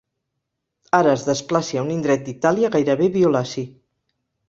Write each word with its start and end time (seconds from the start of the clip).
Ara 0.99 1.11
es 1.17 1.27
desplaci 1.27 1.81
a 1.81 1.85
un 1.89 1.93
indret 1.99 2.25
d'Itàlia 2.31 2.75
gairebé 2.79 3.15
violaci. 3.23 3.69